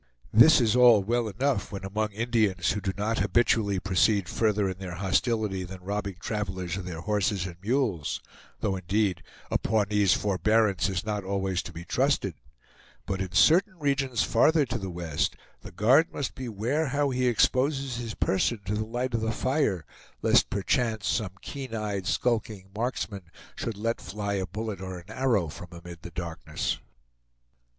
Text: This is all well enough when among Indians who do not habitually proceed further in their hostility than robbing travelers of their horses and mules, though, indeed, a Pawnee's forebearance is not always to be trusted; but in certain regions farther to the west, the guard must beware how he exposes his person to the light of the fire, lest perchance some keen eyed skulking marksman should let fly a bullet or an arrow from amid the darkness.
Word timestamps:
This 0.33 0.59
is 0.59 0.75
all 0.75 1.03
well 1.03 1.27
enough 1.27 1.71
when 1.71 1.85
among 1.85 2.11
Indians 2.11 2.71
who 2.71 2.81
do 2.81 2.91
not 2.97 3.19
habitually 3.19 3.77
proceed 3.79 4.27
further 4.27 4.67
in 4.67 4.79
their 4.79 4.95
hostility 4.95 5.63
than 5.63 5.83
robbing 5.83 6.15
travelers 6.19 6.75
of 6.75 6.85
their 6.85 7.01
horses 7.01 7.45
and 7.45 7.57
mules, 7.61 8.19
though, 8.61 8.75
indeed, 8.75 9.21
a 9.51 9.59
Pawnee's 9.59 10.15
forebearance 10.15 10.89
is 10.89 11.05
not 11.05 11.23
always 11.23 11.61
to 11.61 11.71
be 11.71 11.85
trusted; 11.85 12.33
but 13.05 13.21
in 13.21 13.31
certain 13.33 13.77
regions 13.77 14.23
farther 14.23 14.65
to 14.65 14.79
the 14.79 14.89
west, 14.89 15.35
the 15.61 15.71
guard 15.71 16.11
must 16.11 16.33
beware 16.33 16.87
how 16.87 17.11
he 17.11 17.27
exposes 17.27 17.97
his 17.97 18.15
person 18.15 18.59
to 18.65 18.73
the 18.73 18.85
light 18.85 19.13
of 19.13 19.21
the 19.21 19.31
fire, 19.31 19.85
lest 20.23 20.49
perchance 20.49 21.05
some 21.05 21.33
keen 21.43 21.75
eyed 21.75 22.07
skulking 22.07 22.71
marksman 22.73 23.29
should 23.55 23.77
let 23.77 24.01
fly 24.01 24.33
a 24.33 24.47
bullet 24.47 24.81
or 24.81 24.97
an 24.97 25.11
arrow 25.11 25.47
from 25.47 25.67
amid 25.71 26.01
the 26.01 26.09
darkness. 26.09 26.79